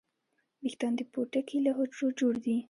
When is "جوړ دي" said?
2.19-2.57